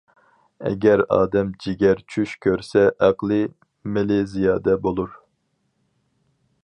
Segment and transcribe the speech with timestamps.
[0.69, 3.39] ئەگەر ئادەم جىگەر چۈش كۆرسە ئەقلى،
[3.99, 5.17] مىلى زىيادە بولۇر.